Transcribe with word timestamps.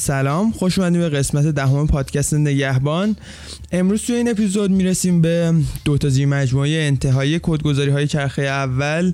سلام. 0.00 0.52
خوش 0.52 0.78
اومدیم 0.78 1.00
به 1.00 1.08
قسمت 1.08 1.46
دهم 1.46 1.86
پادکست 1.86 2.34
نگهبان. 2.34 3.16
امروز 3.72 4.02
توی 4.02 4.16
این 4.16 4.30
اپیزود 4.30 4.70
می‌رسیم 4.70 5.20
به 5.20 5.54
دو 5.84 5.98
تا 5.98 6.08
زیر 6.08 6.26
مجموعه 6.26 6.70
انتهایی 6.70 7.40
کدگذاری 7.42 7.90
های 7.90 8.06
چرخه 8.06 8.42
اول 8.42 9.12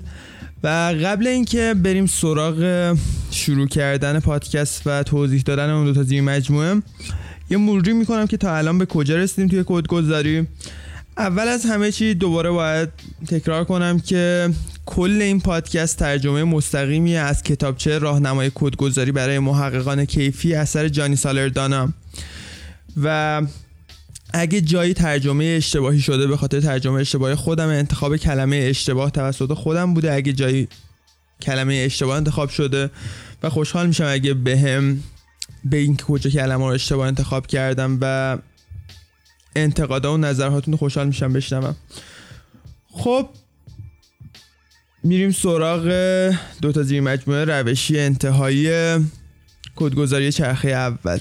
و 0.63 0.67
قبل 1.03 1.27
اینکه 1.27 1.75
بریم 1.83 2.05
سراغ 2.05 2.97
شروع 3.31 3.67
کردن 3.67 4.19
پادکست 4.19 4.81
و 4.85 5.03
توضیح 5.03 5.41
دادن 5.41 5.69
اون 5.69 5.85
دو 5.85 5.93
تا 5.93 6.03
زیر 6.03 6.21
مجموعه 6.21 6.81
یه 7.49 7.57
مروری 7.57 7.93
می‌کنم 7.93 8.27
که 8.27 8.37
تا 8.37 8.57
الان 8.57 8.77
به 8.77 8.85
کجا 8.85 9.15
رسیدیم 9.15 9.47
توی 9.47 9.63
کدگذاری. 9.67 10.47
اول 11.17 11.47
از 11.47 11.65
همه 11.65 11.91
چی 11.91 12.13
دوباره 12.13 12.49
باید 12.49 12.89
تکرار 13.27 13.63
کنم 13.63 13.99
که 13.99 14.49
کل 14.87 15.21
این 15.21 15.39
پادکست 15.39 15.99
ترجمه 15.99 16.43
مستقیمی 16.43 17.17
از 17.17 17.43
کتابچه 17.43 17.97
راهنمای 17.97 18.51
کدگذاری 18.55 19.11
برای 19.11 19.39
محققان 19.39 20.05
کیفی 20.05 20.53
اثر 20.53 20.87
جانی 20.87 21.15
سالردانا. 21.15 21.93
و 23.03 23.41
اگه 24.33 24.61
جایی 24.61 24.93
ترجمه 24.93 25.45
اشتباهی 25.45 25.99
شده 25.99 26.27
به 26.27 26.37
خاطر 26.37 26.59
ترجمه 26.59 26.93
اشتباهی 27.01 27.35
خودم 27.35 27.67
انتخاب 27.67 28.17
کلمه 28.17 28.55
اشتباه 28.55 29.11
توسط 29.11 29.53
خودم 29.53 29.93
بوده. 29.93 30.13
اگه 30.13 30.33
جایی 30.33 30.67
کلمه 31.41 31.73
اشتباه 31.85 32.17
انتخاب 32.17 32.49
شده 32.49 32.89
و 33.43 33.49
خوشحال 33.49 33.87
میشم 33.87 34.05
اگه 34.07 34.33
بهم 34.33 35.03
به 35.65 35.77
این 35.77 35.97
کجا 35.97 36.29
کلمه 36.29 36.65
رو 36.65 36.73
اشتباه 36.73 37.07
انتخاب 37.07 37.47
کردم 37.47 37.97
و 38.01 38.37
انتقادا 39.55 40.13
و 40.13 40.17
نظرهاتون 40.17 40.75
خوشحال 40.75 41.07
میشم 41.07 41.33
بشنوم. 41.33 41.75
خب 42.91 43.29
میریم 45.07 45.31
سراغ 45.31 45.85
دو 46.61 46.71
تا 46.71 46.83
زیر 46.83 47.01
مجموعه 47.01 47.45
روشی 47.45 47.99
انتهایی 47.99 48.69
کدگذاری 49.75 50.31
چرخه 50.31 50.69
اول. 50.69 51.19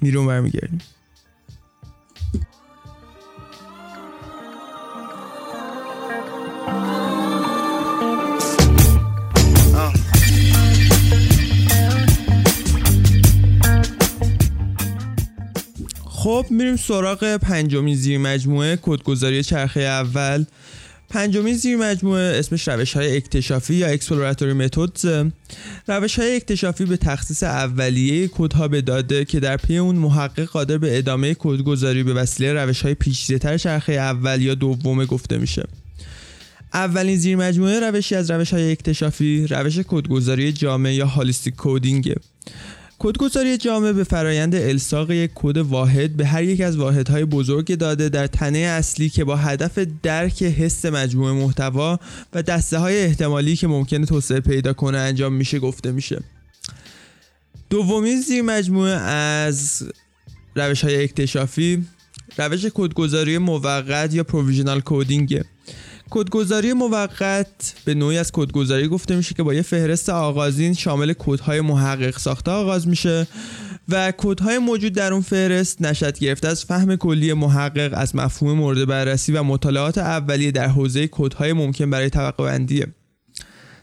میرون 0.00 0.26
برمیگردیم 0.26 0.80
خب 16.04 16.46
میریم 16.50 16.76
سراغ 16.76 17.36
پنجمین 17.36 17.96
زیر 17.96 18.18
مجموعه 18.18 18.78
کدگذاری 18.82 19.42
چرخه 19.42 19.80
اول. 19.80 20.44
پنجمین 21.14 21.54
زیر 21.54 21.76
مجموعه 21.76 22.38
اسمش 22.38 22.68
روش 22.68 22.92
های 22.96 23.16
اکتشافی 23.16 23.74
یا 23.74 23.86
اکسپلوراتوری 23.86 24.52
متودز 24.52 25.06
روش 25.88 26.18
های 26.18 26.36
اکتشافی 26.36 26.84
به 26.84 26.96
تخصیص 26.96 27.42
اولیه 27.42 28.28
کدها 28.28 28.68
به 28.68 28.80
داده 28.80 29.24
که 29.24 29.40
در 29.40 29.56
پی 29.56 29.78
اون 29.78 29.96
محقق 29.96 30.44
قادر 30.44 30.78
به 30.78 30.98
ادامه 30.98 31.36
کدگذاری 31.38 32.02
به 32.02 32.14
وسیله 32.14 32.52
روش 32.52 32.82
های 32.82 32.94
پیچیده‌تر 32.94 33.58
چرخه 33.58 33.92
اول 33.92 34.42
یا 34.42 34.54
دوم 34.54 35.04
گفته 35.04 35.38
میشه. 35.38 35.62
اولین 36.72 37.16
زیر 37.16 37.36
مجموعه 37.36 37.80
روشی 37.80 38.14
از 38.14 38.30
روش 38.30 38.52
های 38.52 38.72
اکتشافی 38.72 39.46
روش 39.46 39.78
کدگذاری 39.78 40.52
جامع 40.52 40.94
یا 40.94 41.06
هالیستیک 41.06 41.56
کودینگه 41.56 42.14
کدگذاری 43.04 43.56
جامع 43.56 43.92
به 43.92 44.04
فرایند 44.04 44.54
الساق 44.54 45.10
یک 45.10 45.30
کد 45.34 45.56
واحد 45.56 46.16
به 46.16 46.26
هر 46.26 46.42
یک 46.42 46.60
از 46.60 46.76
واحدهای 46.76 47.24
بزرگ 47.24 47.74
داده 47.74 48.08
در 48.08 48.26
تنه 48.26 48.58
اصلی 48.58 49.08
که 49.08 49.24
با 49.24 49.36
هدف 49.36 49.78
درک 50.02 50.42
حس 50.42 50.84
مجموعه 50.84 51.32
محتوا 51.32 51.98
و 52.32 52.42
دسته 52.42 52.78
های 52.78 53.04
احتمالی 53.04 53.56
که 53.56 53.66
ممکنه 53.66 54.06
توسعه 54.06 54.40
پیدا 54.40 54.72
کنه 54.72 54.98
انجام 54.98 55.32
میشه 55.32 55.58
گفته 55.58 55.92
میشه. 55.92 56.22
دومین 57.70 58.20
زیر 58.20 58.42
مجموعه 58.42 58.92
از 58.92 59.82
روش 60.56 60.84
های 60.84 61.04
اکتشافی 61.04 61.84
روش 62.38 62.66
کدگذاری 62.74 63.38
موقت 63.38 64.14
یا 64.14 64.24
پروویژنال 64.24 64.80
کودینگه 64.80 65.44
کدگذاری 66.14 66.72
موقت 66.72 67.74
به 67.84 67.94
نوعی 67.94 68.18
از 68.18 68.32
کدگذاری 68.32 68.88
گفته 68.88 69.16
میشه 69.16 69.34
که 69.34 69.42
با 69.42 69.54
یه 69.54 69.62
فهرست 69.62 70.08
آغازین 70.08 70.74
شامل 70.74 71.12
کدهای 71.18 71.60
محقق 71.60 72.18
ساخته 72.18 72.50
آغاز 72.50 72.88
میشه 72.88 73.26
و 73.88 74.12
کدهای 74.18 74.58
موجود 74.58 74.92
در 74.92 75.12
اون 75.12 75.22
فهرست 75.22 75.82
نشد 75.82 76.18
گرفته 76.18 76.48
از 76.48 76.64
فهم 76.64 76.96
کلی 76.96 77.32
محقق 77.32 77.90
از 77.94 78.16
مفهوم 78.16 78.58
مورد 78.58 78.86
بررسی 78.86 79.32
و 79.32 79.42
مطالعات 79.42 79.98
اولیه 79.98 80.50
در 80.50 80.68
حوزه 80.68 81.08
کدهای 81.12 81.52
ممکن 81.52 81.90
برای 81.90 82.10
طبقه 82.10 82.42
بندیه. 82.42 82.86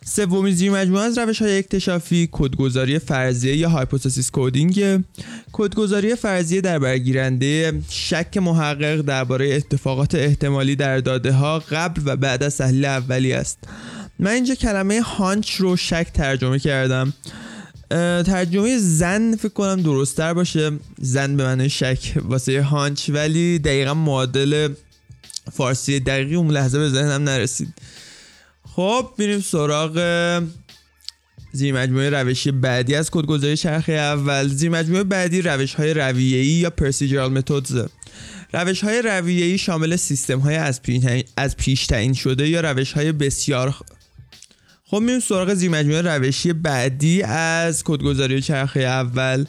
سومین 0.05 0.53
زیر 0.53 0.71
مجموعه 0.71 1.03
از 1.03 1.17
روش 1.17 1.41
های 1.41 1.57
اکتشافی 1.57 2.29
کدگذاری 2.31 2.99
فرضیه 2.99 3.55
یا 3.55 3.69
hypothesis 3.69 4.29
coding 4.33 5.03
کدگذاری 5.51 6.15
فرضیه 6.15 6.61
در 6.61 6.79
برگیرنده 6.79 7.81
شک 7.89 8.37
محقق 8.37 9.01
درباره 9.01 9.55
اتفاقات 9.55 10.15
احتمالی 10.15 10.75
در 10.75 10.97
داده 10.97 11.31
ها 11.31 11.59
قبل 11.59 12.01
و 12.05 12.15
بعد 12.15 12.43
از 12.43 12.57
تحلیل 12.57 12.85
اولیه 12.85 13.33
است. 13.33 13.57
من 14.19 14.31
اینجا 14.31 14.55
کلمه 14.55 15.01
hunch 15.01 15.55
رو 15.55 15.77
شک 15.77 16.07
ترجمه 16.13 16.59
کردم. 16.59 17.13
ترجمه 18.23 18.77
ظن 18.77 19.35
فکر 19.35 19.53
کنم 19.53 19.81
درستتر 19.81 20.33
باشه. 20.33 20.71
ظن 20.99 21.37
به 21.37 21.43
معنی 21.43 21.69
شک 21.69 22.13
واسه 22.15 22.61
hunch 22.61 23.09
ولی 23.09 23.59
دقیقا 23.59 23.93
معادل 23.93 24.73
فارسی 25.51 25.99
دقیقی 25.99 26.35
اون 26.35 26.51
لحظه 26.51 26.79
به 26.79 26.89
ذهنم 26.89 27.23
نرسید. 27.23 27.73
خب 28.81 29.09
میریم 29.17 29.39
سراغ 29.39 29.93
زیر 31.53 31.73
مجموعه 31.73 32.09
روشی 32.09 32.51
بعدی 32.51 32.95
از 32.95 33.11
کدگذاری 33.11 33.57
چرخه 33.57 33.93
اول. 33.93 34.47
زیر 34.47 34.69
مجموعه 34.69 35.03
بعدی 35.03 35.41
روش 35.41 35.73
های 35.73 35.93
رویه‌ای 35.93 36.47
یا 36.47 36.69
پرسیجرال 36.69 37.31
متدز 37.31 37.85
روش 38.53 38.83
های 38.83 39.01
رویه‌ای 39.01 39.57
شامل 39.57 39.95
سیستم 39.95 40.39
های 40.39 40.55
از, 41.37 41.55
پیش 41.57 41.87
تعیین 41.87 42.13
شده 42.13 42.49
یا 42.49 42.61
روش 42.61 42.93
های 42.93 43.11
بسیار 43.11 43.75
خب 44.85 44.99
میریم 44.99 45.19
سراغ 45.19 45.53
زیر 45.53 45.69
مجموعه 45.69 46.01
روشی 46.01 46.53
بعدی 46.53 47.21
از 47.23 47.83
کدگذاری 47.83 48.41
چرخه 48.41 48.79
اول. 48.79 49.45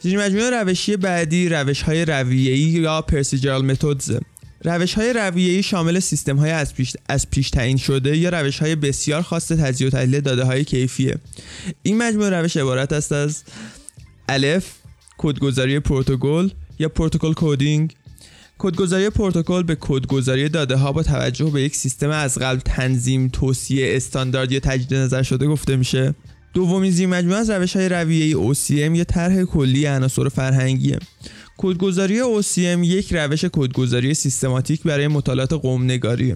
زیر 0.00 0.18
مجموعه 0.18 0.50
روشی 0.50 0.96
بعدی 0.96 1.48
روش 1.48 1.82
های 1.82 2.04
رویه‌ای 2.04 2.60
یا 2.60 3.02
پرسیجرال 3.02 3.64
متدز 3.64 4.18
روش 4.64 4.94
های 4.94 5.12
رویه‌ای 5.12 5.62
شامل 5.62 6.00
سیستم 6.00 6.36
های 6.36 6.50
از 6.50 6.74
پیش, 6.74 6.96
از 7.08 7.30
پیش 7.30 7.50
تعیین 7.50 7.76
شده 7.76 8.16
یا 8.16 8.30
روش 8.30 8.58
های 8.58 8.76
بسیار 8.76 9.22
خاص 9.22 9.48
تجزیه 9.48 9.86
و 9.86 9.90
تحلیل 9.90 10.20
داده 10.20 10.44
های 10.44 10.64
کیفیه. 10.64 11.16
این 11.82 11.98
مجموعه 11.98 12.30
روش 12.30 12.56
عبارت 12.56 12.92
است 12.92 13.12
از 13.12 13.42
الف 14.28 14.72
کدگذاری 15.18 15.80
پروتکل 15.80 16.50
یا 16.78 16.88
protocol 16.88 17.32
coding 17.36 17.94
کدگذاری 18.58 19.10
پروتکل 19.10 19.62
به 19.62 19.76
کدگذاری 19.80 20.48
داده 20.48 20.76
ها 20.76 20.92
با 20.92 21.02
توجه 21.02 21.50
به 21.50 21.62
یک 21.62 21.76
سیستم 21.76 22.10
از 22.10 22.38
قبل 22.38 22.60
تنظیم 22.60 23.28
توصیه 23.28 23.96
استاندارد 23.96 24.52
یا 24.52 24.60
تجدید 24.60 24.94
نظر 24.94 25.22
شده 25.22 25.46
گفته 25.46 25.76
میشه. 25.76 26.14
دومین 26.54 26.90
زیر 26.90 27.06
مجموعه 27.06 27.38
از 27.38 27.50
روش 27.50 27.76
های 27.76 27.88
رویه‌ای 27.88 28.54
OCM 28.54 28.96
یا 28.96 29.04
طرح 29.04 29.44
کلی 29.44 29.86
عناصر 29.86 30.28
فرهنگیه. 30.28 30.98
کدگذاری 31.58 32.20
OCM 32.20 32.84
یک 32.84 33.14
روش 33.14 33.44
کدگذاری 33.44 34.14
سیستماتیک 34.14 34.82
برای 34.82 35.08
مطالعات 35.08 35.52
قومنگاری. 35.52 36.34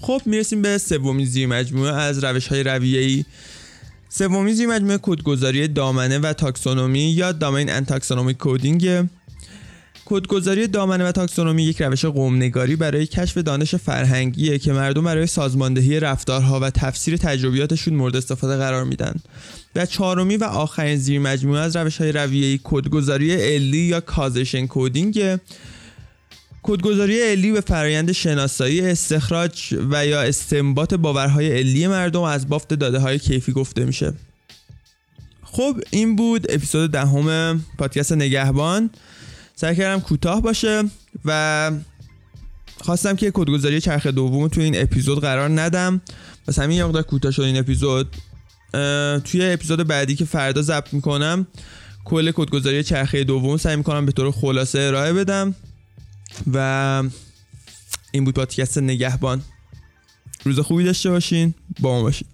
خب 0.00 0.22
می‌رسیم 0.26 0.62
به 0.62 0.78
سومین 0.78 1.26
زیر 1.26 1.46
مجموعه. 1.46 1.92
از 1.92 2.24
روش 2.24 2.48
های 2.48 2.62
رویه‌ای 2.62 3.24
سومین 4.08 4.54
زیر 4.54 4.66
مجموعه 4.66 4.98
کدگذاری 5.02 5.68
دامنه 5.68 6.18
و 6.18 6.32
تاکسونومی 6.32 7.00
یا 7.00 7.32
domain 7.32 7.70
and 7.70 7.86
taxonomic 7.86 8.36
coding 8.38 9.08
کدگذاری 10.08 10.66
دامنه 10.66 11.04
و 11.04 11.12
تاکسونومی 11.12 11.62
یک 11.62 11.82
روش 11.82 12.04
قومنگاری 12.04 12.76
برای 12.76 13.06
کشف 13.06 13.38
دانش 13.38 13.74
فرهنگیه 13.74 14.58
که 14.58 14.72
مردم 14.72 15.04
برای 15.04 15.26
سازماندهی 15.26 16.00
رفتارها 16.00 16.60
و 16.60 16.70
تفسیر 16.70 17.16
تجربیاتشون 17.16 17.94
مورد 17.94 18.16
استفاده 18.16 18.56
قرار 18.56 18.84
میدن. 18.84 19.14
و 19.76 19.86
چهارمی 19.86 20.36
و 20.36 20.44
آخرین 20.44 20.96
زیر 20.96 21.20
مجموعه 21.20 21.60
از 21.60 21.76
روش 21.76 21.96
های 21.96 22.12
رویه‌ای 22.12 22.60
کدگذاری 22.64 23.32
علی 23.32 23.78
یا 23.78 24.00
causation 24.00 24.66
coding 24.68 25.38
کدگذاری 26.62 27.20
علی 27.22 27.52
به 27.52 27.60
فرایند 27.60 28.12
شناسایی 28.12 28.80
استخراج 28.80 29.74
و 29.90 30.06
یا 30.06 30.22
استنباط 30.22 30.94
باورهای 30.94 31.58
علی 31.58 31.86
مردم 31.86 32.22
از 32.22 32.48
بافت 32.48 32.74
داده 32.74 32.98
های 32.98 33.18
کیفی 33.18 33.52
گفته 33.52 33.84
میشه. 33.84 34.12
خب 35.42 35.76
این 35.90 36.16
بود 36.16 36.46
اپیزود 36.50 36.90
دهم 36.92 37.60
پادکست 37.78 38.12
نگهبان. 38.12 38.90
سعی 39.58 39.76
کردم 39.76 40.00
کوتاه 40.00 40.42
باشه 40.42 40.82
و 41.24 41.70
خواستم 42.80 43.16
که 43.16 43.30
کدگذاری 43.34 43.80
چرخ 43.80 44.06
دوم 44.06 44.48
تو 44.48 44.60
این 44.60 44.82
اپیزود 44.82 45.20
قرار 45.20 45.60
ندم. 45.60 46.00
پس 46.46 46.58
همین 46.58 46.76
یه 46.76 47.02
کوتاه 47.02 47.30
شد 47.32 47.42
این 47.42 47.56
اپیزود. 47.56 48.16
توی 49.24 49.52
اپیزود 49.52 49.86
بعدی 49.86 50.16
که 50.16 50.24
فردا 50.24 50.62
ضبط 50.62 50.94
می‌کنم 50.94 51.46
کل 52.04 52.30
کدگذاری 52.30 52.82
چرخه 52.82 53.24
دوم 53.24 53.56
سعی 53.56 53.76
می‌کنم 53.76 54.06
به 54.06 54.12
طور 54.12 54.30
خلاصه 54.30 54.80
ارائه 54.80 55.12
بدم 55.12 55.54
و 56.52 57.02
این 58.12 58.24
بود 58.24 58.34
پادکست 58.34 58.78
نگهبان. 58.78 59.42
روز 60.44 60.60
خوبی 60.60 60.84
داشته 60.84 61.10
باشین. 61.10 61.54
با 61.80 61.94
ما 61.94 62.02
باشید 62.02 62.26